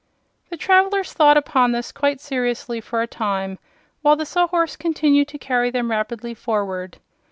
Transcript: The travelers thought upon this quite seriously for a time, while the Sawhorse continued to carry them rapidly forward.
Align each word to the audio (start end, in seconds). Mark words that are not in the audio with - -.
The 0.49 0.57
travelers 0.57 1.13
thought 1.13 1.37
upon 1.37 1.73
this 1.73 1.91
quite 1.91 2.19
seriously 2.19 2.81
for 2.81 3.03
a 3.03 3.07
time, 3.07 3.59
while 4.01 4.15
the 4.15 4.25
Sawhorse 4.25 4.75
continued 4.75 5.27
to 5.27 5.37
carry 5.37 5.69
them 5.69 5.91
rapidly 5.91 6.33
forward. 6.33 6.97